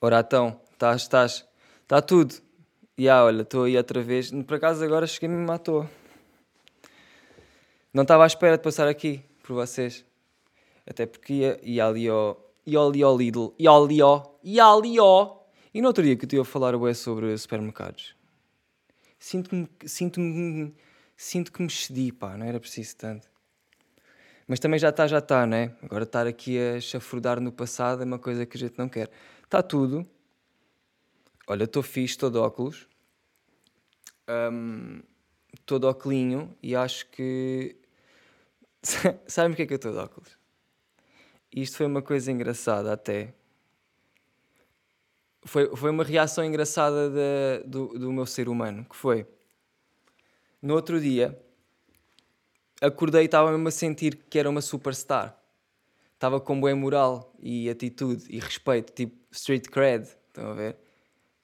[0.00, 1.48] Ora então, estás, estás,
[1.82, 2.36] está tudo.
[2.96, 4.30] E ah, olha, estou aí outra vez.
[4.30, 5.90] Por acaso agora cheguei mesmo à toa.
[7.92, 10.04] Não estava à espera de passar aqui por vocês.
[10.86, 12.52] Até porque ia, ia ali ao.
[12.64, 13.54] ia ali ao Lidl.
[13.58, 14.38] Ia ali ao.
[14.44, 15.50] Ia ali ao.
[15.74, 18.14] E no outro dia que eu estive a falar é sobre supermercados.
[19.18, 19.68] Sinto-me.
[19.84, 20.76] Sinto-me.
[21.16, 22.36] Sinto que me cedi, pá.
[22.36, 23.28] Não era preciso tanto.
[24.46, 25.72] Mas também já está, já está, né?
[25.82, 29.10] Agora estar aqui a chafurdar no passado é uma coisa que a gente não quer.
[29.48, 30.06] Está tudo.
[31.46, 32.86] Olha, estou fixe, estou de óculos.
[34.28, 35.00] Um,
[35.54, 37.74] estou de óculos e acho que.
[39.26, 40.36] Sabem porque é que eu estou de óculos?
[41.50, 43.32] Isto foi uma coisa engraçada até.
[45.44, 49.26] Foi, foi uma reação engraçada de, do, do meu ser humano, que foi...
[50.60, 51.42] No outro dia,
[52.82, 55.42] acordei e estava mesmo a sentir que era uma superstar.
[56.12, 60.76] Estava com boa moral e atitude e respeito, tipo street cred, estão a ver?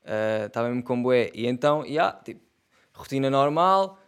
[0.02, 1.30] Uh, estava mesmo com boé.
[1.34, 2.40] E então, yeah, tipo,
[2.92, 3.98] rotina normal,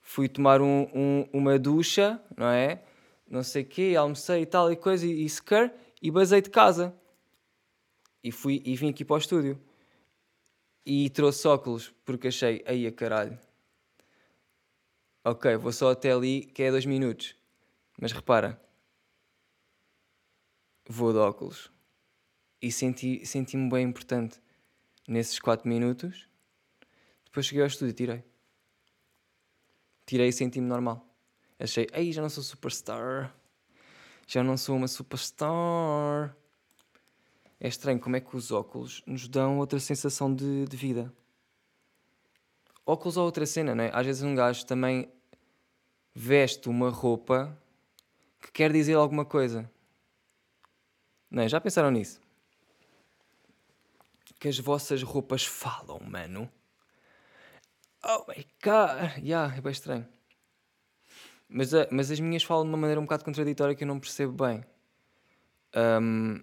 [0.00, 2.82] fui tomar um, um, uma ducha, não é?
[3.28, 6.50] Não sei o quê, almocei e tal e coisa, e, e sequer, e basei de
[6.50, 6.94] casa.
[8.22, 9.60] E, fui, e vim aqui para o estúdio.
[10.84, 13.38] E trouxe óculos, porque achei, aí a caralho,
[15.24, 17.34] ok, vou só até ali, que é dois minutos.
[18.00, 18.60] Mas repara,
[20.88, 21.75] vou de óculos.
[22.66, 24.40] E senti-me senti bem importante
[25.06, 26.28] nesses quatro minutos.
[27.26, 28.24] Depois cheguei ao estúdio e tirei.
[30.04, 31.06] Tirei e senti-me normal.
[31.60, 33.32] Achei, ei, já não sou superstar.
[34.26, 36.36] Já não sou uma superstar.
[37.60, 41.14] É estranho como é que os óculos nos dão outra sensação de, de vida.
[42.84, 43.92] Óculos ou outra cena, não é?
[43.94, 45.08] Às vezes um gajo também
[46.12, 47.56] veste uma roupa
[48.40, 49.70] que quer dizer alguma coisa.
[51.30, 51.48] Não é?
[51.48, 52.25] Já pensaram nisso?
[54.38, 56.50] Que as vossas roupas falam, mano.
[58.04, 59.18] Oh my god!
[59.18, 60.06] Yeah, é bem estranho.
[61.48, 64.00] Mas, uh, mas as minhas falam de uma maneira um bocado contraditória que eu não
[64.00, 64.64] percebo bem.
[65.74, 66.42] Um,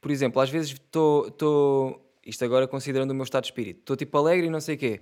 [0.00, 2.06] por exemplo, às vezes estou.
[2.24, 3.80] Isto agora considerando o meu estado de espírito.
[3.80, 5.00] Estou tipo alegre e não sei o quê.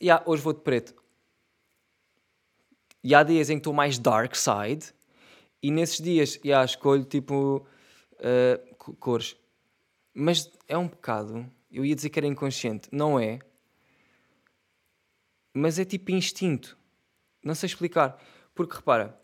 [0.00, 0.94] E yeah, hoje vou de preto.
[3.02, 4.92] E há dias em que estou mais dark side,
[5.62, 7.66] e nesses dias yeah, escolho tipo
[8.16, 9.36] uh, cores.
[10.14, 11.46] Mas é um pecado.
[11.70, 12.88] Eu ia dizer que era inconsciente.
[12.90, 13.38] Não é.
[15.54, 16.76] Mas é tipo instinto.
[17.44, 18.20] Não sei explicar.
[18.54, 19.18] Porque repara.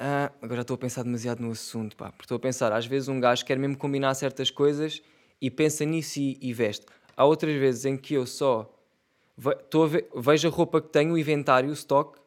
[0.00, 2.10] Uh, agora já estou a pensar demasiado no assunto, pá.
[2.10, 5.00] Porque estou a pensar, às vezes um gajo quer mesmo combinar certas coisas
[5.40, 6.86] e pensa nisso e, e veste.
[7.16, 8.72] Há outras vezes em que eu só
[9.36, 12.18] ve, vejo a roupa que tenho, o inventário, o stock,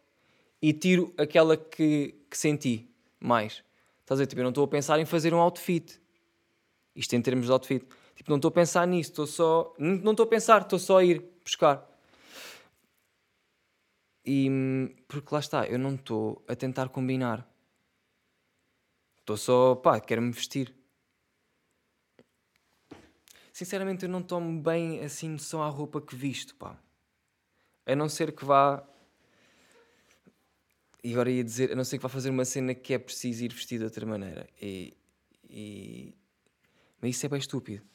[0.62, 3.64] e tiro aquela que, que senti mais.
[4.02, 4.28] Estás a ver?
[4.28, 6.00] Tipo, eu não estou a pensar em fazer um outfit.
[6.96, 7.86] Isto em termos de outfit.
[8.16, 9.74] Tipo, não estou a pensar nisso, estou só.
[9.78, 11.86] Não estou a pensar, estou só a ir buscar.
[14.26, 14.96] E.
[15.08, 17.48] Porque lá está, eu não estou a tentar combinar.
[19.20, 19.76] Estou só.
[19.76, 20.74] pá, quero-me vestir.
[23.52, 26.78] Sinceramente, eu não tomo bem assim só a roupa que visto, pá.
[27.86, 28.84] A não ser que vá
[31.06, 33.46] e agora ia dizer, a não ser que vá fazer uma cena que é preciso
[33.46, 34.50] ir vestido de outra maneira.
[34.60, 34.98] E,
[35.48, 36.16] e...
[37.02, 37.86] Mas isso é bem estúpido.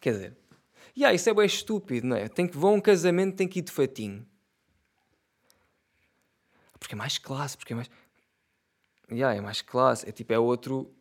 [0.00, 0.36] Quer dizer,
[0.96, 2.28] e yeah, isso é bem estúpido, não é?
[2.28, 4.26] Tem que vão a um casamento, tem que ir de fatinho.
[6.78, 7.90] Porque é mais classe, porque é mais.
[9.10, 10.92] Yeah, é mais classe, é tipo, é outro.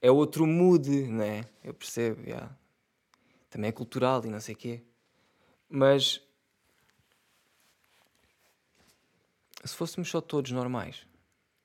[0.00, 1.44] É outro mood, não é?
[1.62, 2.54] Eu percebo, yeah.
[3.48, 4.82] Também é cultural e não sei o quê.
[5.68, 6.20] Mas
[9.64, 11.06] se fôssemos só todos normais,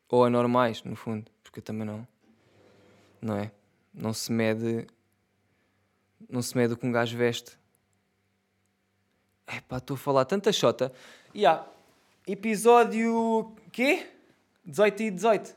[0.07, 2.07] ou anormais, no fundo, porque também não,
[3.21, 3.51] não é?
[3.99, 4.87] Não se mede,
[6.29, 7.59] não se mede o que um gajo veste.
[9.45, 10.91] É pá, estou a falar tanta chota.
[11.33, 11.65] E há
[12.25, 14.07] episódio quê?
[14.63, 15.55] 18 e 18.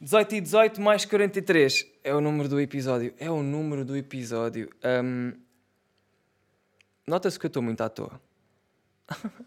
[0.00, 3.12] 18 e 18 mais 43 é o número do episódio.
[3.18, 4.70] É o número do episódio.
[4.82, 5.32] Um,
[7.06, 8.20] Nota-se que eu estou muito à toa.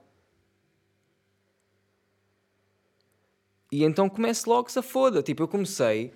[3.72, 5.22] E então começa logo se a foda.
[5.22, 6.12] Tipo, eu comecei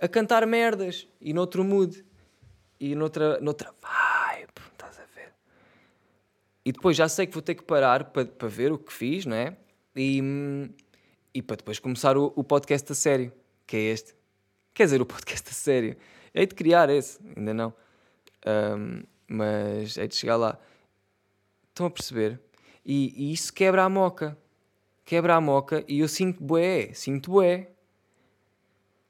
[0.00, 2.04] a cantar merdas e noutro mood
[2.80, 5.32] e noutra, noutra vibe, estás a ver?
[6.64, 9.26] E depois já sei que vou ter que parar para, para ver o que fiz,
[9.26, 9.54] não é?
[9.94, 10.22] E,
[11.34, 13.32] e para depois começar o, o podcast a sério,
[13.66, 14.14] que é este.
[14.72, 15.96] Quer dizer, o podcast a sério.
[16.34, 17.74] Hei de criar esse, ainda não.
[18.46, 20.58] Um, mas hei de chegar lá.
[21.78, 22.40] Estão a perceber?
[22.84, 24.36] E, e, isso quebra a moca.
[25.04, 27.70] Quebra a moca e eu sinto bué, sinto bué.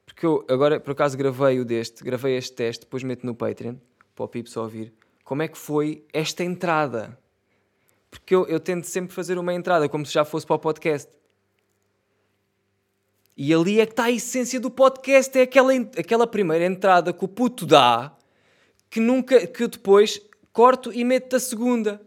[0.05, 3.77] Porque eu agora, por acaso, gravei o deste, gravei este teste, depois meto no Patreon,
[4.15, 4.93] para o Pips ouvir,
[5.25, 7.19] como é que foi esta entrada.
[8.11, 11.11] Porque eu, eu tento sempre fazer uma entrada, como se já fosse para o podcast.
[13.35, 17.25] E ali é que está a essência do podcast, é aquela, aquela primeira entrada que
[17.25, 18.15] o puto dá,
[18.91, 20.21] que nunca, que eu depois
[20.53, 22.01] corto e meto da segunda.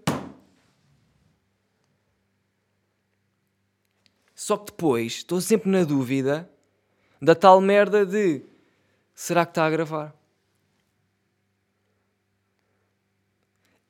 [4.42, 6.52] Só que depois estou sempre na dúvida
[7.22, 8.44] da tal merda de
[9.14, 10.16] será que está a gravar?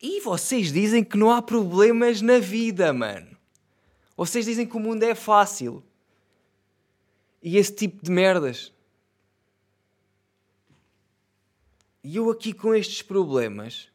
[0.01, 3.37] E vocês dizem que não há problemas na vida, mano.
[4.17, 5.81] Vocês dizem que o mundo é fácil.
[7.41, 8.73] E esse tipo de merdas.
[12.03, 13.89] E eu aqui com estes problemas.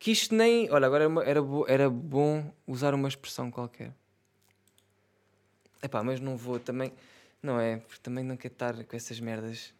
[0.00, 0.68] Que isto nem.
[0.68, 3.94] Olha, agora era, era bom usar uma expressão qualquer.
[5.82, 6.92] Epá, mas não vou também.
[7.42, 7.78] Não é?
[7.78, 9.72] Porque também não quero estar com essas merdas.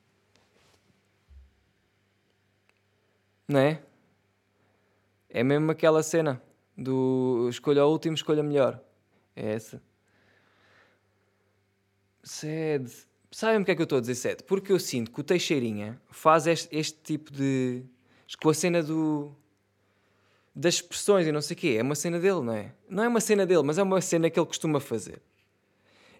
[3.49, 3.83] Não é?
[5.29, 6.41] É mesmo aquela cena
[6.77, 8.81] do escolha o último, escolha melhor.
[9.35, 9.83] É essa.
[12.23, 12.93] Sede.
[13.31, 14.45] Sabem porque é que eu estou a dizer sede?
[14.45, 17.83] Porque eu sinto que o Teixeirinha faz este, este tipo de.
[18.41, 19.35] com a cena do.
[20.55, 21.77] das expressões e não sei o quê.
[21.79, 22.73] É uma cena dele, não é?
[22.89, 25.21] Não é uma cena dele, mas é uma cena que ele costuma fazer.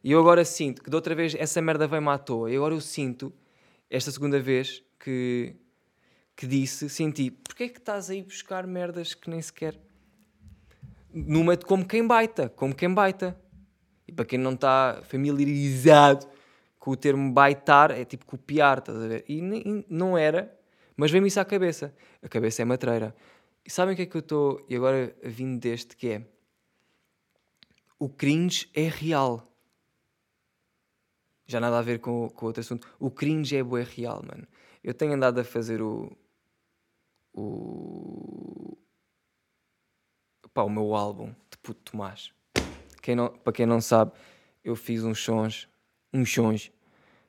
[0.03, 2.51] E eu agora sinto que de outra vez essa merda veio-me à toa.
[2.51, 3.33] E agora eu sinto,
[3.91, 5.57] esta segunda vez que,
[6.37, 9.79] que disse, senti, porquê é que estás aí buscar merdas que nem sequer.
[11.13, 13.39] Numa de como quem baita, como quem baita.
[14.07, 16.27] E para quem não está familiarizado
[16.79, 19.25] com o termo baitar, é tipo copiar, estás a ver?
[19.29, 19.43] E,
[19.91, 20.57] não era,
[20.97, 21.95] mas veio-me isso à cabeça.
[22.23, 23.15] A cabeça é matreira.
[23.65, 24.65] E sabem o que é que eu estou.
[24.69, 26.27] E agora vindo deste que é.
[27.99, 29.45] O cringe é real
[31.49, 32.87] já nada a ver com, com outro assunto.
[33.01, 34.47] O cringe é bué real, mano.
[34.85, 36.15] Eu tenho andado a fazer o.
[37.33, 38.77] O.
[40.53, 42.33] Pá, o meu álbum de Puto Tomás.
[43.03, 44.13] Quem não, para quem não sabe,
[44.63, 45.69] eu fiz uns sons.
[46.13, 46.71] Uns sons.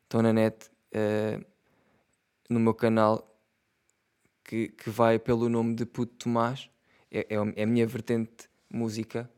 [0.03, 0.69] Estão na net.
[0.93, 1.43] Uh,
[2.49, 3.25] no meu canal.
[4.43, 6.69] Que, que vai pelo nome de Puto Tomás.
[7.09, 9.29] É, é, é a minha vertente música.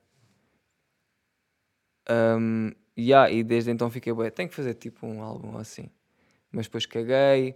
[2.09, 2.71] Um,
[3.01, 5.89] Yeah, e desde então fiquei, bem, tenho que fazer tipo um álbum assim.
[6.51, 7.55] Mas depois caguei.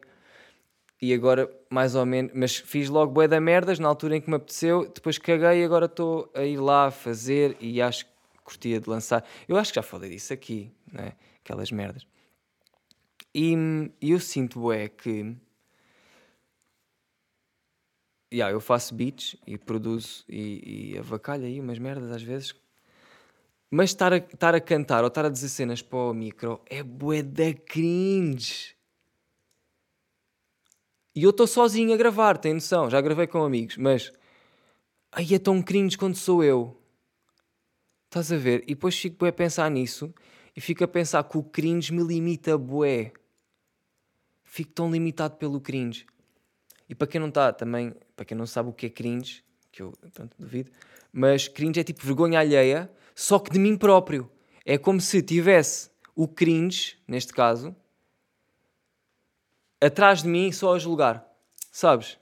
[1.02, 4.30] E agora, mais ou menos, mas fiz logo bué da merdas na altura em que
[4.30, 8.12] me apeteceu, depois caguei e agora estou a ir lá a fazer e acho que
[8.44, 9.24] curtia de lançar.
[9.48, 11.14] Eu acho que já falei disso aqui, né?
[11.44, 12.08] aquelas merdas.
[13.34, 13.54] E,
[14.02, 15.36] eu sinto bué que
[18.34, 22.56] yeah, eu faço beats e produzo e, e avacalho aí umas merdas às vezes
[23.70, 26.84] mas estar a, estar a cantar ou estar a dizer cenas para o micro é
[26.84, 28.76] bué da cringe.
[31.16, 32.90] E eu estou sozinho a gravar, tem noção?
[32.90, 34.12] Já gravei com amigos, mas...
[35.12, 36.78] Aí é tão cringe quando sou eu.
[38.06, 38.64] Estás a ver?
[38.64, 40.14] E depois fico bué a pensar nisso
[40.56, 43.14] e fico a pensar que o cringe me limita bué.
[44.44, 46.06] Fico tão limitado pelo cringe.
[46.88, 49.82] E para quem não está também, para quem não sabe o que é cringe, que
[49.82, 50.72] eu pronto, duvido,
[51.12, 54.30] mas cringe é tipo vergonha alheia só que de mim próprio.
[54.66, 57.74] É como se tivesse o cringe, neste caso,
[59.80, 61.26] atrás de mim só a julgar.
[61.72, 62.20] Sabes?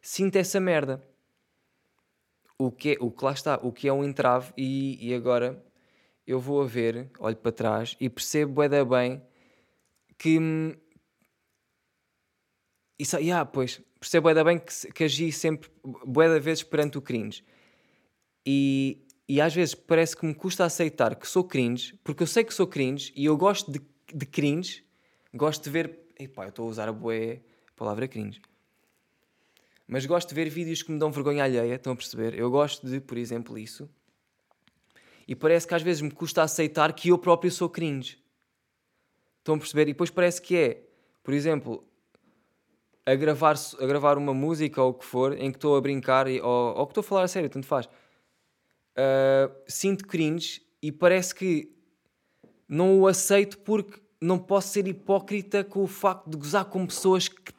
[0.00, 1.02] Sinto essa merda.
[2.56, 5.60] O que, é, o que lá está, o que é um entrave, e, e agora
[6.24, 9.22] eu vou a ver, olho para trás e percebo bem, bem
[10.16, 10.38] que.
[12.96, 15.68] Isso, yeah, pois, percebo bem, bem que, que agi sempre,
[16.06, 17.44] bué vezes perante o cringe.
[18.46, 22.44] E e às vezes parece que me custa aceitar que sou cringe, porque eu sei
[22.44, 23.80] que sou cringe e eu gosto de,
[24.12, 24.84] de cringe,
[25.32, 25.98] gosto de ver.
[26.18, 27.40] Epá, eu estou a usar a boé
[27.76, 28.40] palavra cringe.
[29.86, 32.38] Mas gosto de ver vídeos que me dão vergonha alheia, estão a perceber?
[32.38, 33.90] Eu gosto de, por exemplo, isso.
[35.26, 38.22] E parece que às vezes me custa aceitar que eu próprio sou cringe.
[39.38, 39.82] Estão a perceber?
[39.82, 40.82] E depois parece que é,
[41.22, 41.84] por exemplo,
[43.04, 46.26] a gravar, a gravar uma música ou o que for, em que estou a brincar,
[46.28, 47.88] ou, ou que estou a falar a sério, tanto faz
[48.96, 51.70] uh, sinto cringe e parece que
[52.68, 57.28] não o aceito porque não posso ser hipócrita com o facto de gozar com pessoas
[57.28, 57.52] que,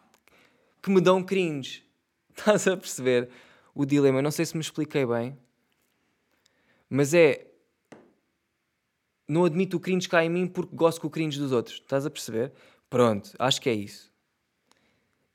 [0.81, 1.83] que me dão cringe.
[2.35, 3.29] Estás a perceber
[3.75, 4.21] o dilema?
[4.21, 5.37] Não sei se me expliquei bem,
[6.89, 7.47] mas é.
[9.27, 11.77] Não admito o cringe cá em mim porque gosto com o cringe dos outros.
[11.77, 12.51] Estás a perceber?
[12.89, 14.11] Pronto, acho que é isso.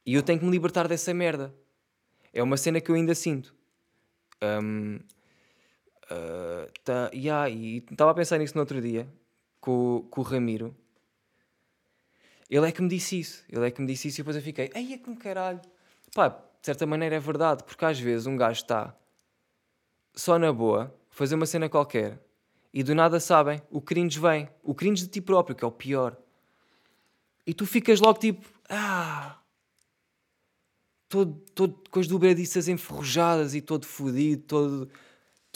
[0.05, 1.55] E eu tenho que me libertar dessa merda.
[2.33, 3.55] É uma cena que eu ainda sinto.
[4.43, 5.01] Um,
[6.11, 9.09] uh, tá, yeah, e estava a pensar nisso no outro dia
[9.61, 10.75] com, com o Ramiro.
[12.51, 13.45] Ele é que me disse isso.
[13.49, 15.61] Ele é que me disse isso e depois eu fiquei, ai é que caralho.
[16.15, 18.95] Pá, de certa maneira é verdade, porque às vezes um gajo está
[20.15, 22.19] só na boa, fazer uma cena qualquer
[22.73, 24.49] e do nada sabem, o cringe vem.
[24.63, 26.17] O cringe de ti próprio, que é o pior.
[27.47, 29.39] E tu ficas logo tipo, ah,
[31.09, 34.91] todo, todo com as dobradiças enferrujadas e todo fodido, todo,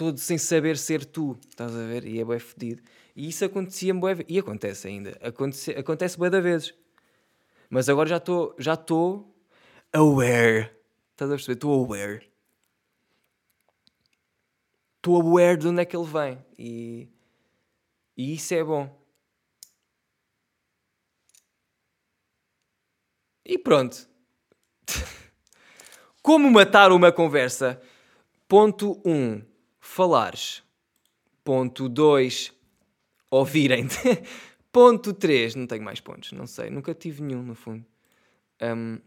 [0.03, 2.05] todo sem saber ser tu, estás a ver?
[2.05, 2.83] E é bem fodido.
[3.15, 6.75] E isso acontecia bué, e acontece ainda, acontece, acontece bué da vezes.
[7.71, 9.33] Mas agora já estou já estou
[9.93, 10.71] aware.
[11.13, 11.55] Estás a perceber?
[11.55, 12.29] Estou aware.
[14.97, 16.45] Estou aware de onde é que ele vem.
[16.59, 17.09] E,
[18.17, 18.91] e isso é bom.
[23.45, 24.09] E pronto.
[26.23, 27.81] Como matar uma conversa?
[28.49, 29.11] Ponto 1.
[29.11, 29.52] Um,
[29.83, 30.63] falares.
[31.45, 32.55] Ponto 2
[33.31, 33.99] ouvirem-te.
[34.73, 37.85] Ponto 3, não tenho mais pontos, não sei, nunca tive nenhum no fundo.
[38.63, 38.99] Um...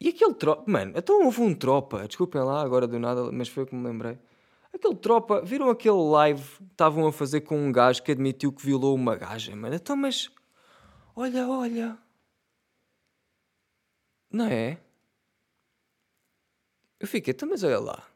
[0.00, 3.64] E aquele tropa, mano, então houve um tropa, desculpem lá agora do nada, mas foi
[3.64, 4.18] o que me lembrei.
[4.72, 8.94] Aquele tropa, viram aquele live estavam a fazer com um gajo que admitiu que violou
[8.94, 9.74] uma gaja, mano?
[9.74, 10.30] Então, mas
[11.14, 11.98] olha, olha,
[14.32, 14.78] não é?
[17.02, 18.06] Eu fiquei, então, mas olha lá.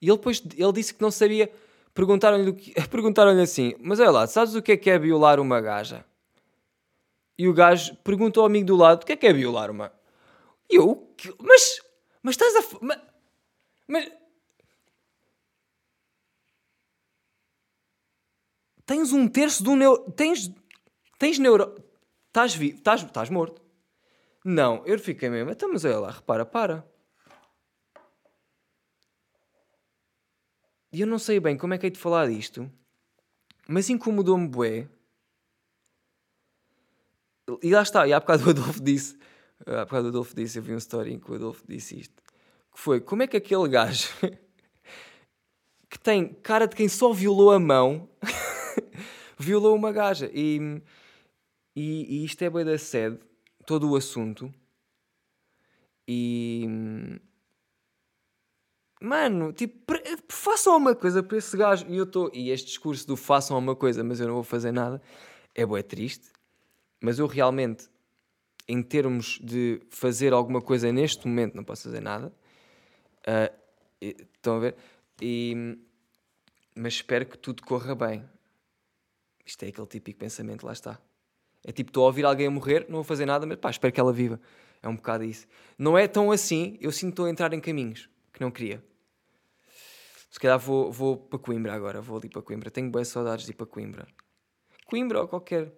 [0.00, 1.52] E ele depois ele disse que não sabia
[1.92, 2.52] perguntaram-lhe
[2.88, 6.04] perguntaram assim: Mas olha lá, sabes o que é que é violar uma gaja?
[7.36, 9.92] E o gajo perguntou ao amigo do lado: O que é que é violar uma?
[10.70, 11.80] E eu, mas,
[12.22, 12.78] mas estás a.
[12.80, 13.00] Mas,
[13.88, 14.12] mas,
[18.86, 20.08] tens um terço do neuro.
[20.12, 20.52] Tens.
[21.18, 21.74] Tens neuro.
[22.28, 22.78] Estás vivo.
[22.78, 23.60] Estás, estás morto.
[24.44, 25.50] Não, eu fiquei mesmo.
[25.50, 26.93] Então, mas olha lá, repara, para.
[30.94, 32.70] E eu não sei bem como é que hei de falar disto,
[33.66, 34.88] mas incomodou-me bué.
[37.60, 39.18] E lá está, e há bocado o Adolfo disse,
[39.66, 42.14] há bocado o Adolfo disse, eu vi um story em que o Adolfo disse isto,
[42.72, 44.08] que foi, como é que aquele gajo
[45.90, 48.08] que tem cara de quem só violou a mão,
[49.36, 50.30] violou uma gaja.
[50.32, 50.80] E,
[51.74, 53.18] e, e isto é bem da sede,
[53.66, 54.54] todo o assunto.
[56.06, 56.68] E
[59.04, 59.94] mano, tipo,
[60.28, 61.86] façam uma coisa para esse gajo.
[61.88, 62.30] E eu estou.
[62.32, 65.00] E este discurso do façam uma coisa, mas eu não vou fazer nada,
[65.54, 66.28] é bué triste.
[67.00, 67.88] Mas eu realmente,
[68.66, 72.32] em termos de fazer alguma coisa neste momento, não posso fazer nada.
[73.20, 73.64] Uh,
[74.00, 74.76] estão a ver?
[75.20, 75.78] E,
[76.74, 78.24] mas espero que tudo corra bem.
[79.44, 80.98] Isto é aquele típico pensamento, lá está.
[81.62, 84.00] É tipo, estou a ouvir alguém morrer, não vou fazer nada, mas pá, espero que
[84.00, 84.40] ela viva.
[84.82, 85.46] É um bocado isso.
[85.78, 88.82] Não é tão assim, eu sinto a entrar em caminhos que não queria.
[90.34, 92.68] Se calhar vou, vou para Coimbra agora, vou ali para Coimbra.
[92.68, 94.04] Tenho boas saudades de ir para Coimbra.
[94.84, 95.72] Coimbra ou qualquer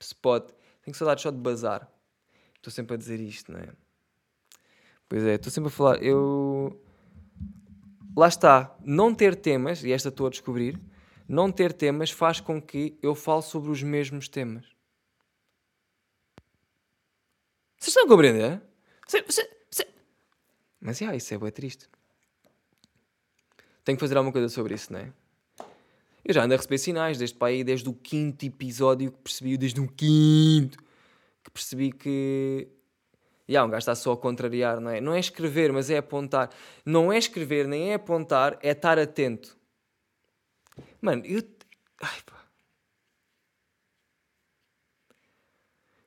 [0.00, 0.50] spot.
[0.82, 1.88] Tenho saudades só de bazar.
[2.56, 3.68] Estou sempre a dizer isto, não é?
[5.08, 6.02] Pois é, estou sempre a falar.
[6.02, 6.84] Eu.
[8.16, 8.76] Lá está.
[8.84, 10.80] Não ter temas, e esta estou a descobrir,
[11.28, 14.66] não ter temas faz com que eu fale sobre os mesmos temas.
[17.78, 18.60] Vocês estão a compreender?
[20.80, 21.88] Mas, yeah, isso é bem triste.
[23.84, 25.12] Tenho que fazer alguma coisa sobre isso, não é?
[26.24, 29.80] Eu já ando a receber sinais desde aí, desde o quinto episódio que percebi, desde
[29.80, 30.78] o quinto,
[31.42, 32.68] que percebi que.
[33.48, 35.00] Yeah, um gajo está só a contrariar, não é?
[35.00, 36.50] Não é escrever, mas é apontar.
[36.86, 39.58] Não é escrever, nem é apontar, é estar atento.
[41.00, 41.42] Mano, eu.
[42.00, 42.44] Ai, pá.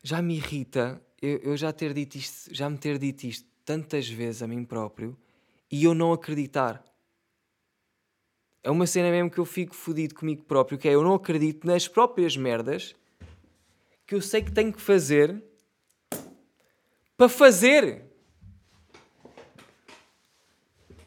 [0.02, 4.08] Já me irrita eu, eu já ter dito isto, já me ter dito isto tantas
[4.08, 5.18] vezes a mim próprio
[5.72, 6.84] e eu não acreditar.
[8.66, 11.68] É uma cena mesmo que eu fico fodido comigo próprio, que é eu não acredito
[11.68, 12.96] nas próprias merdas
[14.08, 15.40] que eu sei que tenho que fazer
[17.16, 18.02] para fazer.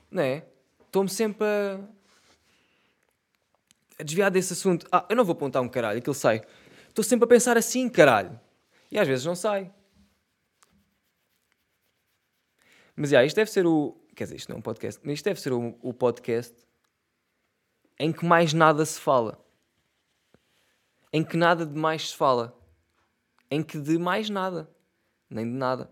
[0.08, 0.46] Não é?
[0.86, 1.80] Estou-me sempre a,
[3.98, 4.86] a desviar desse assunto.
[4.92, 6.40] Ah, eu não vou apontar um caralho, aquilo sai.
[6.88, 8.38] Estou sempre a pensar assim, caralho.
[8.88, 9.68] E às vezes não sai.
[12.94, 13.96] Mas, já, isto deve ser o...
[14.14, 16.68] Quer dizer, isto não é um podcast, mas isto deve ser o, o podcast
[17.98, 19.44] em que mais nada se fala.
[21.12, 22.56] Em que nada de mais se fala.
[23.50, 24.70] Em que de mais nada.
[25.28, 25.90] Nem de nada.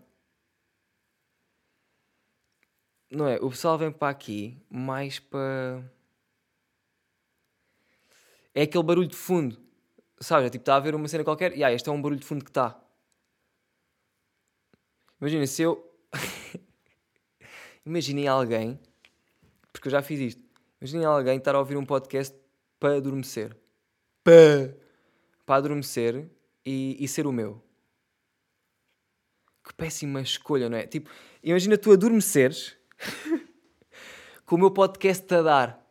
[3.09, 3.37] Não é?
[3.37, 5.83] O pessoal vem para aqui mais para.
[8.53, 9.57] É aquele barulho de fundo.
[10.19, 10.47] Sabes?
[10.47, 12.25] É tipo, está a ver uma cena qualquer e ah, este é um barulho de
[12.25, 12.79] fundo que está.
[15.19, 15.83] Imagina se eu.
[17.85, 18.79] Imaginem alguém.
[19.71, 20.46] Porque eu já fiz isto.
[20.79, 22.35] Imaginem alguém estar a ouvir um podcast
[22.79, 23.55] para adormecer.
[24.23, 24.77] Para.
[25.45, 26.29] Para adormecer
[26.65, 27.61] e, e ser o meu.
[29.63, 30.85] Que péssima escolha, não é?
[30.85, 31.09] Tipo,
[31.43, 32.77] imagina tu adormeceres
[34.45, 35.87] com o meu podcast a dar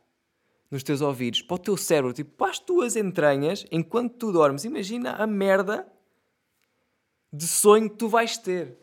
[0.71, 4.65] nos teus ouvidos, para o teu cérebro, tipo, para as tuas entranhas, enquanto tu dormes.
[4.65, 5.87] Imagina a merda
[7.33, 8.77] de sonho que tu vais ter.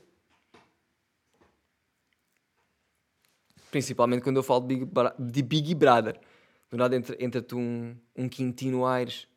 [3.74, 6.20] Principalmente quando eu falo de Big, de Big Brother.
[6.70, 9.28] Do nada entra-te entra um, um Quintino Aires.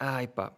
[0.00, 0.52] Ai pá.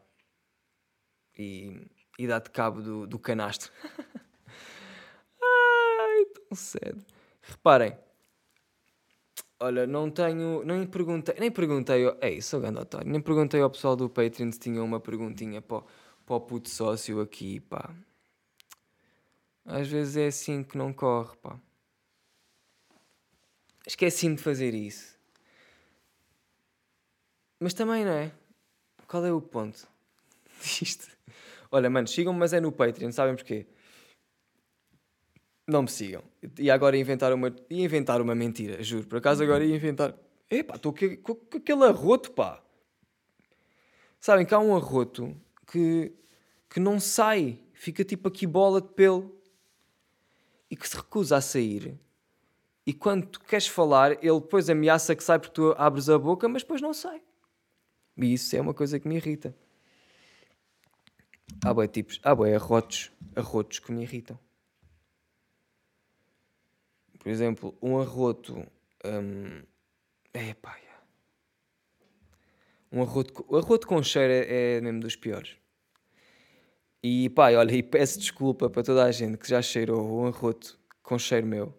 [1.38, 1.86] E,
[2.18, 3.70] e dá-te cabo do, do canastro.
[5.42, 7.04] Ai, tão cedo.
[7.42, 7.94] Reparem.
[9.60, 10.64] Olha, não tenho.
[10.64, 11.34] Nem perguntei.
[11.38, 12.06] Nem perguntei.
[12.22, 13.06] Ei, sou grande otário.
[13.06, 15.84] Nem perguntei ao pessoal do Patreon se tinha uma perguntinha para,
[16.24, 17.94] para o puto sócio aqui, pá.
[19.64, 21.58] Às vezes é assim que não corre, pá.
[23.86, 25.18] Esqueci-me de fazer isso.
[27.60, 28.32] Mas também não é?
[29.06, 29.86] Qual é o ponto
[30.62, 31.08] disto?
[31.70, 33.66] Olha, mano, sigam-me, mas é no Patreon, sabem porquê?
[35.66, 36.22] Não me sigam.
[36.58, 39.06] E agora inventar uma, inventar uma mentira, juro.
[39.06, 40.14] Por acaso agora ia inventar.
[40.50, 42.62] Epá, estou com, com aquele arroto, pá.
[44.20, 46.12] Sabem que há um arroto que,
[46.68, 49.41] que não sai, fica tipo aqui bola de pelo
[50.72, 52.00] e que se recusa a sair.
[52.86, 56.48] E quando tu queres falar, ele depois ameaça que sai porque tu abres a boca,
[56.48, 57.20] mas depois não sai.
[58.16, 59.54] E isso é uma coisa que me irrita.
[61.62, 64.38] Há boi tipos, há boi arrotos, arrotos que me irritam.
[67.18, 68.66] Por exemplo, um arroto.
[69.04, 69.62] Um,
[70.32, 70.78] é pá,
[72.90, 75.54] um arroto, arroto com cheiro é, é mesmo dos piores.
[77.02, 80.78] E pá, olha, e peço desculpa para toda a gente que já cheirou um arroto
[81.02, 81.74] com cheiro meu.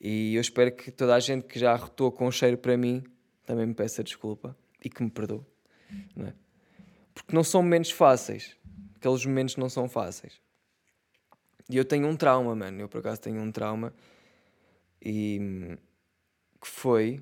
[0.00, 3.04] E eu espero que toda a gente que já arrotou com cheiro para mim
[3.44, 5.44] também me peça desculpa e que me perdoe.
[6.16, 6.34] Não é?
[7.12, 8.56] Porque não são momentos fáceis.
[8.96, 10.40] Aqueles momentos não são fáceis.
[11.68, 12.80] E eu tenho um trauma, mano.
[12.80, 13.92] Eu por acaso tenho um trauma.
[15.02, 15.76] E
[16.60, 17.20] que foi.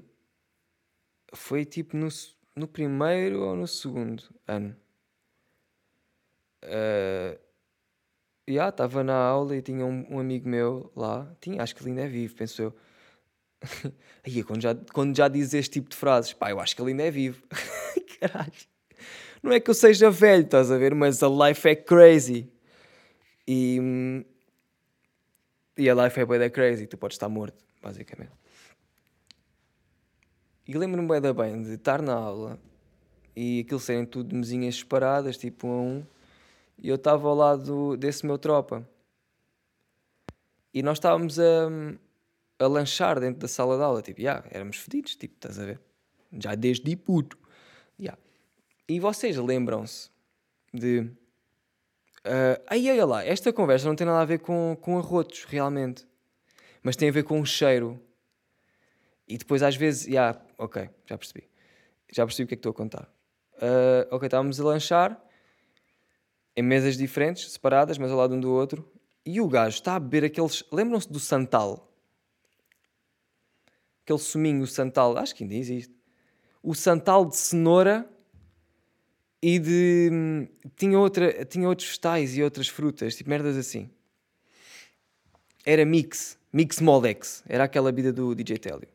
[1.34, 2.08] Foi tipo no,
[2.54, 4.76] no primeiro ou no segundo ano
[6.64, 7.38] Uh,
[8.48, 11.34] yeah, estava na aula e tinha um, um, amigo meu lá.
[11.40, 12.76] Tinha, acho que ele ainda é vivo, penso eu.
[14.24, 16.90] Aí, quando já, quando já diz este tipo de frases, pá, eu acho que ele
[16.90, 17.42] ainda é vivo.
[18.20, 18.52] Caralho.
[19.42, 20.94] Não é que eu seja velho, estás a ver?
[20.94, 22.48] Mas a life é crazy.
[23.46, 24.24] E,
[25.76, 26.86] e a life é bem da crazy.
[26.86, 28.32] Tu podes estar morto, basicamente.
[30.66, 32.58] E lembro-me bem da bem de estar na aula
[33.34, 36.06] e aquilo serem tudo mesinhas separadas, tipo um a um
[36.82, 38.86] e eu estava ao lado desse meu tropa.
[40.74, 41.68] E nós estávamos a,
[42.58, 45.80] a lanchar dentro da sala de aula, tipo, yeah, éramos fedidos, tipo, estás a ver?
[46.32, 47.38] Já desde puto.
[48.00, 48.20] Yeah.
[48.88, 50.10] E vocês lembram-se
[50.74, 51.00] de.
[52.24, 56.04] Uh, aí, olha lá, esta conversa não tem nada a ver com, com arrotos, realmente.
[56.82, 58.00] Mas tem a ver com o cheiro.
[59.28, 61.48] E depois, às vezes, yeah, ok, já percebi.
[62.10, 63.08] Já percebi o que é que estou a contar.
[63.54, 65.31] Uh, ok, estávamos a lanchar
[66.56, 68.86] em mesas diferentes, separadas, mas ao lado um do outro.
[69.24, 70.64] E o gajo está a beber aqueles.
[70.70, 71.88] Lembram-se do Santal?
[74.02, 75.94] Aquele suminho Santal, acho que ainda existe.
[76.62, 78.08] O Santal de cenoura
[79.40, 80.48] e de.
[80.76, 83.90] Tinha, outra, tinha outros vegetais e outras frutas, tipo merdas assim.
[85.64, 87.44] Era mix, mix Molex.
[87.48, 88.88] Era aquela bebida do DJ Telio.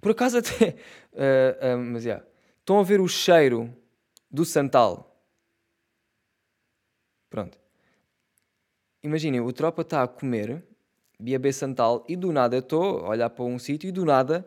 [0.00, 0.76] Por acaso até.
[1.12, 2.10] Uh, uh, mas já.
[2.10, 2.26] Yeah.
[2.60, 3.74] Estão a ver o cheiro
[4.30, 5.09] do Santal
[7.30, 7.56] Pronto.
[9.02, 10.62] Imaginem, o tropa está a comer,
[11.18, 14.46] Biabé Santal, e do nada estou a olhar para um sítio e do nada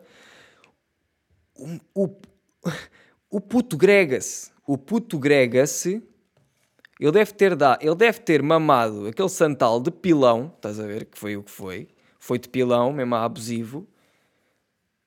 [1.56, 2.16] o, o,
[3.30, 4.50] o puto grega-se.
[4.66, 6.02] O puto grega-se.
[7.00, 11.06] Ele deve ter dado, ele deve ter mamado aquele santal de pilão, estás a ver?
[11.06, 11.88] Que foi o que foi.
[12.18, 13.86] Foi de pilão, mesmo abusivo.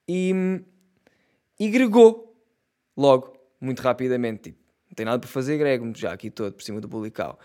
[0.07, 0.33] E,
[1.59, 2.35] e gregou
[2.95, 4.51] logo, muito rapidamente.
[4.51, 4.59] Tipo,
[4.89, 7.39] não tem nada para fazer, grego já aqui todo por cima do bulical.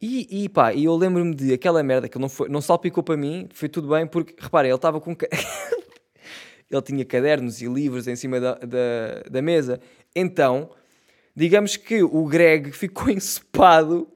[0.00, 3.16] E, e pá, e eu lembro-me de aquela merda que não, foi, não salpicou para
[3.16, 5.16] mim, foi tudo bem, porque reparem, ele estava com.
[6.70, 9.80] ele tinha cadernos e livros em cima da, da, da mesa.
[10.14, 10.70] Então,
[11.34, 14.08] digamos que o Greg ficou ensopado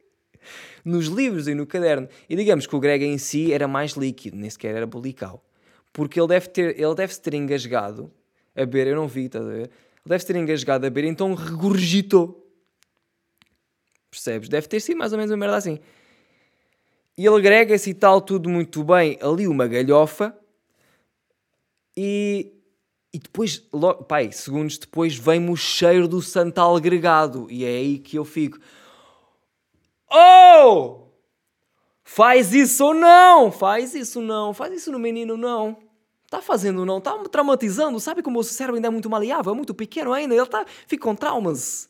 [0.84, 2.08] nos livros e no caderno.
[2.28, 5.44] E digamos que o Greg em si era mais líquido, nem sequer era bulical.
[5.92, 8.12] Porque ele deve ter, ele deve se ter engasgado
[8.54, 9.62] a beber, eu não vi, estás a ver?
[9.62, 9.70] Ele
[10.06, 12.49] deve se ter engasgado a beber, então regurgitou.
[14.10, 14.48] Percebes?
[14.48, 15.78] Deve ter sido mais ou menos uma merda assim.
[17.16, 20.36] E ele agrega-se e tal, tudo muito bem, ali uma galhofa.
[21.96, 22.52] E,
[23.12, 27.46] e depois, logo, pai, segundos depois, vem-me o cheiro do santal agregado.
[27.50, 28.58] E é aí que eu fico.
[30.10, 31.10] Oh!
[32.02, 33.52] Faz isso ou não?
[33.52, 34.54] Faz isso não?
[34.54, 35.76] Faz isso no menino não?
[36.30, 37.00] Tá fazendo não?
[37.00, 38.00] Tá me traumatizando?
[38.00, 40.34] Sabe como o seu cérebro ainda é muito maleável, é muito pequeno ainda?
[40.34, 41.89] Ele tá, fica com traumas.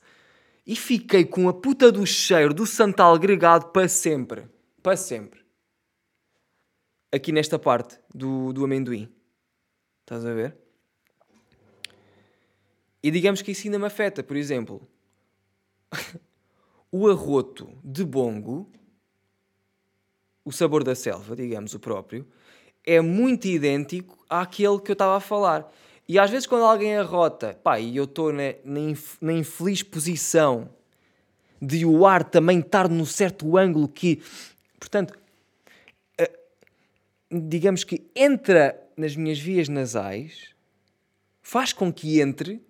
[0.66, 4.48] E fiquei com a puta do cheiro do santal agregado para sempre.
[4.82, 5.40] Para sempre.
[7.12, 9.12] Aqui nesta parte do, do amendoim.
[10.02, 10.56] Estás a ver?
[13.02, 14.22] E digamos que isso ainda me afeta.
[14.22, 14.86] Por exemplo,
[16.92, 18.70] o arroto de bongo,
[20.44, 22.26] o sabor da selva, digamos, o próprio,
[22.84, 25.72] é muito idêntico àquele que eu estava a falar.
[26.10, 28.42] E às vezes quando alguém arrota, pá, e eu estou na,
[29.20, 30.68] na, infeliz posição
[31.62, 34.20] de o ar também estar num certo ângulo que,
[34.76, 35.16] portanto,
[36.18, 36.32] eh,
[37.30, 40.48] digamos que entra nas minhas vias nasais,
[41.40, 42.60] faz com que entre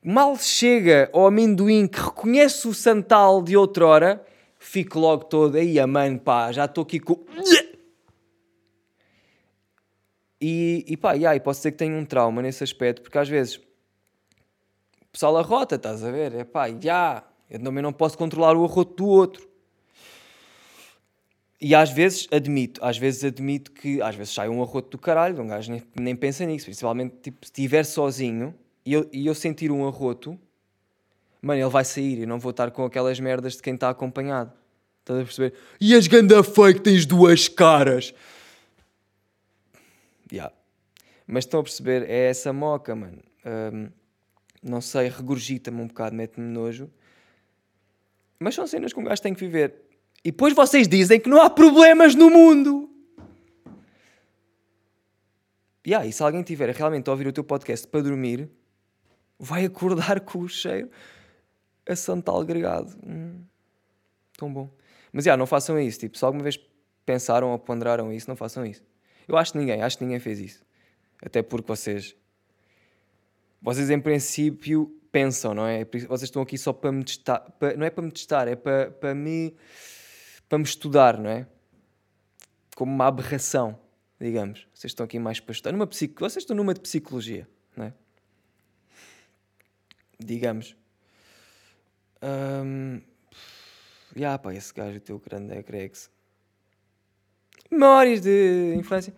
[0.00, 4.24] mal chega ao amendoim que reconhece o santal de outrora,
[4.56, 7.24] fico logo todo, aí a mãe, pá, já estou aqui com.
[10.40, 13.28] E, e pá, yeah, e posso dizer que tenho um trauma nesse aspecto, porque às
[13.28, 16.34] vezes o pessoal arrota, estás a ver?
[16.34, 19.50] É pá, yeah, eu também não posso controlar o arroto do outro.
[21.60, 25.42] E às vezes admito, às vezes admito que às vezes sai um arroto do caralho,
[25.42, 29.34] um gajo nem, nem pensa nisso, principalmente tipo, se estiver sozinho e eu, e eu
[29.34, 30.38] sentir um arroto,
[31.42, 34.52] mano, ele vai sair e não vou estar com aquelas merdas de quem está acompanhado.
[35.00, 35.54] Estás a perceber?
[35.78, 38.14] E as ganda fake tens duas caras.
[40.32, 40.54] Yeah.
[41.26, 42.08] Mas estão a perceber?
[42.08, 43.22] É essa moca, mano.
[43.44, 43.90] Um,
[44.62, 46.90] não sei, regurgita-me um bocado, mete-me nojo.
[48.38, 49.74] Mas são cenas que um gajo tem que viver.
[50.24, 52.90] E depois vocês dizem que não há problemas no mundo.
[55.86, 58.50] Yeah, e se alguém tiver realmente a ouvir o teu podcast para dormir,
[59.38, 60.90] vai acordar com o cheiro
[61.88, 62.96] a santal agregado.
[63.06, 63.42] Hum,
[64.36, 64.70] tão bom.
[65.12, 66.00] Mas yeah, não façam isso.
[66.00, 66.58] Tipo, se alguma vez
[67.06, 68.82] pensaram ou ponderaram isso, não façam isso.
[69.30, 70.64] Eu acho que ninguém, acho que ninguém fez isso.
[71.22, 72.16] Até porque vocês.
[73.62, 75.84] Vocês, em princípio, pensam, não é?
[75.84, 77.40] Vocês estão aqui só para me testar.
[77.58, 79.54] Para, não é para me testar, é para, para me.
[80.48, 81.46] para me estudar, não é?
[82.74, 83.78] Como uma aberração,
[84.18, 84.66] digamos.
[84.74, 85.72] Vocês estão aqui mais para estudar.
[85.72, 87.94] Numa psico, vocês estão numa de psicologia, não é?
[90.24, 90.76] digamos.
[92.22, 93.00] Um,
[94.16, 95.62] yeah, pá, esse gajo, o teu grande é.
[97.70, 99.14] Memórias de infância.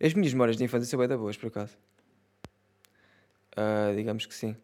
[0.00, 1.76] As minhas memórias de infância são bem da boas, por acaso.
[3.52, 4.56] Uh, digamos que sim.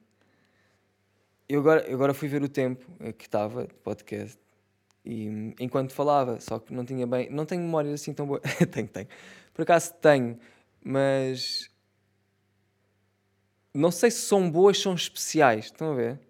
[1.48, 2.86] Eu agora, eu agora fui ver o tempo
[3.18, 4.38] que estava de podcast
[5.04, 7.28] e enquanto falava, só que não tinha bem.
[7.30, 8.42] Não tenho memórias assim tão boas.
[8.70, 9.08] tenho, tenho.
[9.52, 10.38] Por acaso tenho,
[10.82, 11.70] mas
[13.72, 15.66] não sei se são boas, são especiais.
[15.66, 16.20] Estão a ver?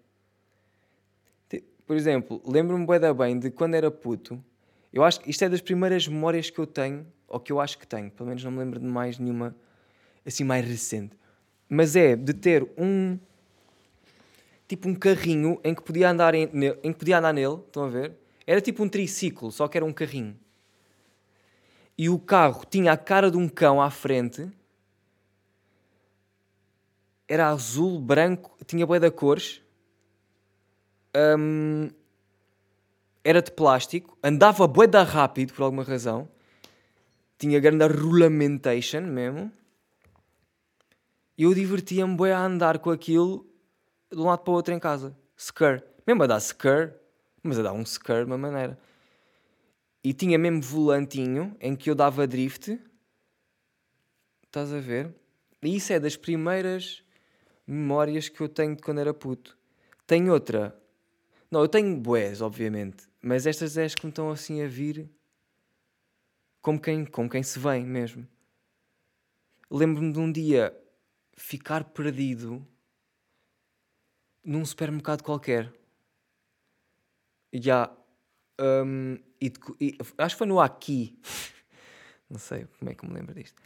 [1.85, 4.43] Por exemplo, lembro-me bem, bem de quando era puto.
[4.93, 7.77] Eu acho que isto é das primeiras memórias que eu tenho, ou que eu acho
[7.77, 8.11] que tenho.
[8.11, 9.55] Pelo menos não me lembro de mais nenhuma
[10.25, 11.17] assim mais recente.
[11.69, 13.17] Mas é de ter um
[14.67, 16.49] tipo um carrinho em que podia andar em,
[16.83, 18.13] em que podia andar nele, estão a ver?
[18.45, 20.37] Era tipo um triciclo, só que era um carrinho.
[21.97, 24.49] E o carro tinha a cara de um cão à frente
[27.31, 29.61] era azul, branco, tinha bué de cores.
[31.15, 31.89] Um,
[33.23, 36.27] era de plástico, andava bué da rápido por alguma razão.
[37.37, 39.51] Tinha grande rolamentation mesmo.
[41.37, 43.47] E eu divertia-me bué a andar com aquilo
[44.11, 45.15] de um lado para o outro em casa.
[45.37, 45.81] Scur.
[46.05, 46.93] Mesmo a dar scur,
[47.41, 48.77] mas a dar um scur de uma maneira.
[50.03, 52.79] E tinha mesmo volantinho em que eu dava drift.
[54.43, 55.15] Estás a ver?
[55.61, 57.03] E isso é das primeiras
[57.65, 59.57] memórias que eu tenho de quando era puto.
[60.07, 60.75] Tenho outra.
[61.49, 63.10] Não, eu tenho boés, obviamente.
[63.21, 65.09] Mas estas é as que me estão assim a vir
[66.61, 68.27] como quem, como quem se vem mesmo.
[69.69, 70.77] Lembro-me de um dia
[71.35, 72.65] ficar perdido
[74.43, 75.73] num supermercado qualquer.
[77.53, 77.91] Já.
[78.59, 81.19] Um, e, e, acho que foi no Aqui.
[82.29, 83.61] Não sei como é que me lembro disto.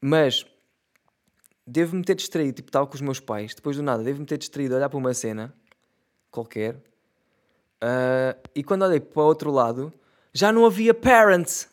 [0.00, 0.46] Mas
[1.66, 4.74] devo-me ter distraído, tipo, estava com os meus pais, depois do nada, devo-me ter distraído
[4.74, 5.54] a olhar para uma cena
[6.30, 6.80] qualquer.
[7.82, 9.92] Uh, e quando olhei para o outro lado,
[10.32, 11.68] já não havia parents.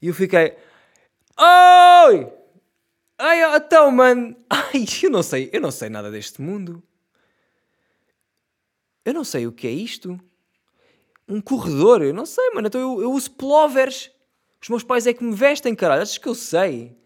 [0.00, 0.56] E eu fiquei,
[1.38, 2.32] Oi!
[3.18, 4.36] Ai, então, mano.
[4.48, 6.82] Ai, eu não sei, eu não sei nada deste mundo.
[9.04, 10.18] Eu não sei o que é isto.
[11.28, 12.68] Um corredor, eu não sei, mano.
[12.68, 14.10] Então eu, eu uso plovers.
[14.62, 16.02] Os meus pais é que me vestem, caralho.
[16.02, 16.96] Achas que eu sei?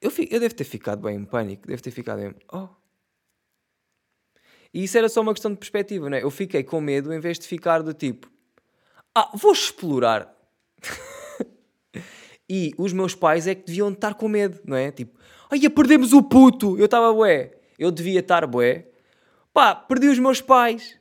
[0.00, 1.66] Eu, fico, eu devo ter ficado bem em pânico.
[1.66, 2.34] Devo ter ficado em.
[2.52, 2.68] Oh.
[4.72, 6.22] E isso era só uma questão de perspectiva, não é?
[6.22, 8.30] Eu fiquei com medo em vez de ficar do tipo.
[9.14, 10.32] Ah, vou explorar.
[12.48, 14.92] e os meus pais é que deviam estar com medo, não é?
[14.92, 15.18] Tipo,
[15.50, 16.78] ai, perdemos o puto.
[16.78, 17.52] Eu estava bué.
[17.78, 18.86] Eu devia estar bué.
[19.52, 20.98] Pá, perdi os meus pais.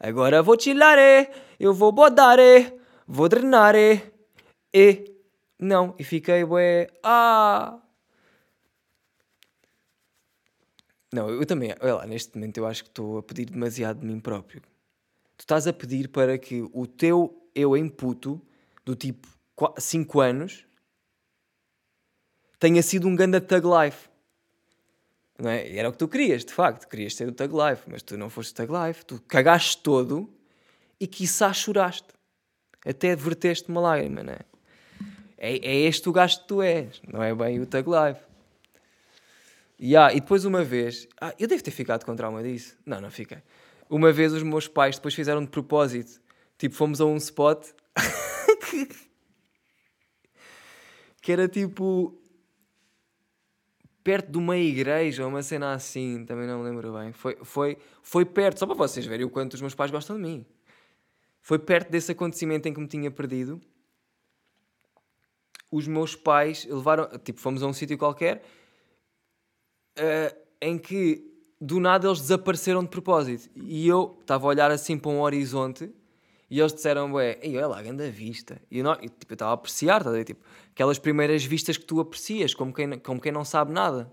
[0.00, 1.30] Agora vou chilar, é.
[1.58, 2.76] Eu vou bodar, é.
[3.06, 4.02] Vou drenar, é.
[4.74, 5.04] E.
[5.58, 6.88] Não, e fiquei bué.
[7.02, 7.78] Ah.
[11.12, 14.06] Não, eu também, olha lá, neste momento eu acho que estou a pedir demasiado de
[14.06, 14.60] mim próprio.
[15.36, 18.40] Tu estás a pedir para que o teu eu em puto,
[18.84, 19.26] do tipo
[19.78, 20.66] 5 anos,
[22.58, 24.08] tenha sido um ganda thug life.
[25.38, 25.76] Não é?
[25.76, 26.88] Era o que tu querias, de facto.
[26.88, 29.04] Querias ser o thug life, mas tu não foste o thug life.
[29.04, 30.30] Tu cagaste todo
[30.98, 32.08] e quiçá choraste.
[32.84, 34.40] Até verteste uma lágrima, não é?
[35.38, 38.20] É, é este o gajo que tu és, não é bem o thug life.
[39.80, 42.76] Yeah, e depois uma vez, ah, eu devo ter ficado com trauma disso.
[42.86, 43.38] Não, não fiquei.
[43.90, 46.20] Uma vez os meus pais depois fizeram de propósito.
[46.58, 47.68] Tipo, fomos a um spot
[51.20, 52.18] que era tipo
[54.02, 57.12] perto de uma igreja uma cena assim, também não me lembro bem.
[57.12, 60.22] Foi, foi, foi perto, só para vocês verem o quanto os meus pais gostam de
[60.22, 60.46] mim.
[61.42, 63.60] Foi perto desse acontecimento em que me tinha perdido.
[65.70, 68.42] Os meus pais levaram, tipo, fomos a um sítio qualquer
[69.98, 71.24] uh, em que
[71.60, 73.48] do nada eles desapareceram de propósito.
[73.56, 75.90] E eu estava a olhar assim para um horizonte
[76.48, 78.60] e eles disseram, ué, olha lá, grande vista.
[78.70, 82.72] E eu, tipo, estava a apreciar, tá, tipo, aquelas primeiras vistas que tu aprecias, como
[82.72, 84.10] quem, como quem não sabe nada.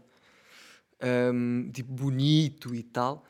[1.02, 3.24] Um, tipo, bonito e tal.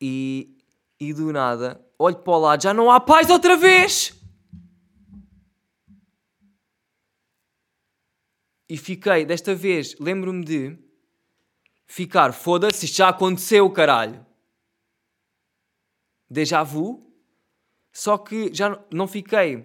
[0.00, 0.56] E,
[0.98, 4.20] e do nada, olho para o lado, já não há paz outra vez!
[8.68, 10.83] E fiquei, desta vez, lembro-me de
[11.86, 14.24] ficar, foda-se, isto já aconteceu, caralho.
[16.28, 17.04] Déjà vu.
[17.92, 19.64] Só que já não fiquei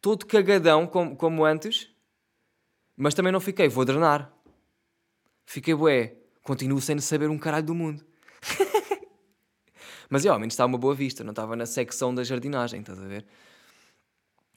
[0.00, 1.90] todo cagadão como, como antes,
[2.96, 4.32] mas também não fiquei, vou drenar.
[5.46, 8.04] Fiquei, bué, continuo sem saber um caralho do mundo.
[10.10, 12.98] mas eu, ao menos estava uma boa vista, não estava na secção da jardinagem, estás
[12.98, 13.24] a ver?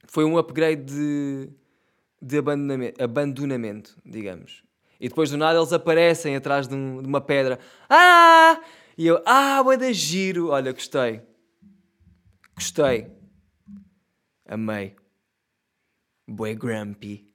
[0.06, 1.50] Foi um upgrade de,
[2.22, 4.64] de abandonamento, abandonamento digamos.
[5.02, 7.58] E depois do nada eles aparecem atrás de, um, de uma pedra.
[7.90, 8.62] Ah!
[8.96, 10.50] E eu, ah, bué da giro.
[10.50, 11.24] Olha, gostei.
[12.54, 13.12] Gostei.
[14.46, 14.96] Amei.
[16.28, 17.28] Bué grumpy.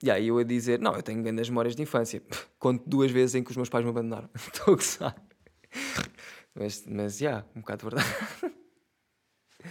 [0.00, 2.22] E aí eu a dizer, não, eu tenho grandes memórias de infância.
[2.56, 4.30] Conto duas vezes em que os meus pais me abandonaram.
[4.38, 5.26] Estou a gozar.
[6.54, 8.54] Mas, mas, já, yeah, um bocado de verdade.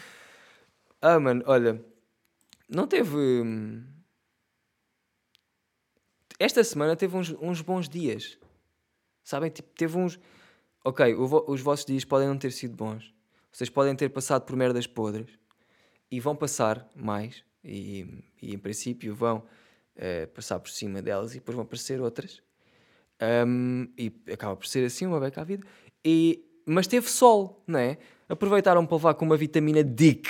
[1.01, 1.81] ah, mano, olha,
[2.67, 3.15] não teve...
[3.15, 3.98] Hum,
[6.39, 8.37] esta semana teve uns, uns bons dias.
[9.23, 9.51] Sabem?
[9.51, 10.17] Tipo, teve uns.
[10.83, 13.13] Ok, vo os vossos dias podem não ter sido bons.
[13.51, 15.37] Vocês podem ter passado por merdas podres.
[16.09, 17.43] E vão passar mais.
[17.63, 22.41] E, e em princípio vão uh, passar por cima delas e depois vão aparecer outras.
[23.21, 25.67] Um, e acaba por ser assim uma beca à vida.
[26.03, 27.97] E, mas teve sol, não é?
[28.29, 30.21] Aproveitaram para levar com uma vitamina D.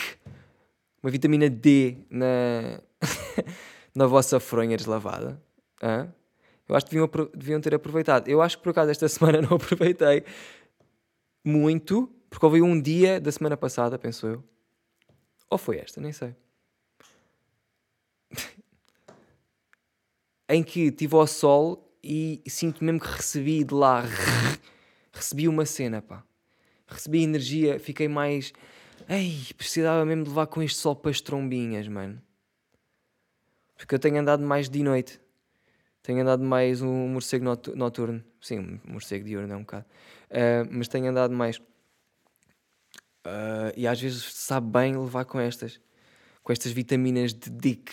[1.03, 2.81] Uma vitamina D na,
[3.93, 5.39] na vossa fronha deslavada.
[5.81, 6.13] Hã?
[6.67, 8.27] Eu acho que deviam, deviam ter aproveitado.
[8.27, 10.23] Eu acho que por acaso esta semana não aproveitei
[11.43, 14.43] muito, porque houve um dia da semana passada, penso eu.
[15.49, 16.35] Ou foi esta, nem sei.
[20.47, 24.03] em que tive ao sol e sinto mesmo que recebi de lá.
[25.11, 26.23] Recebi uma cena, pá.
[26.87, 28.53] Recebi energia, fiquei mais.
[29.07, 32.21] Ei, precisava mesmo de levar com este sol para as trombinhas, mano.
[33.75, 35.19] Porque eu tenho andado mais de noite.
[36.01, 38.23] Tenho andado mais um morcego noturno.
[38.41, 39.85] Sim, um morcego diurno é um bocado.
[40.29, 41.57] Uh, mas tenho andado mais.
[43.25, 45.79] Uh, e às vezes sabe bem levar com estas.
[46.41, 47.91] Com estas vitaminas de dick.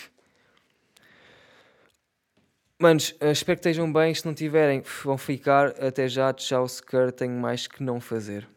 [2.79, 4.13] Manos, uh, espero que estejam bem.
[4.15, 5.69] Se não tiverem, vão ficar.
[5.83, 6.33] Até já.
[6.33, 7.11] Tchau, Scur.
[7.11, 8.47] Tenho mais que não fazer.